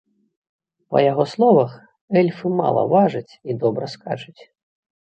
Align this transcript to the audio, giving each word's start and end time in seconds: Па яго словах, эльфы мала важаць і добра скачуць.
Па 0.95 1.03
яго 1.11 1.25
словах, 1.35 1.71
эльфы 2.23 2.47
мала 2.63 2.81
важаць 2.97 3.25
і 3.29 3.51
добра 3.67 3.85
скачуць. 3.97 4.41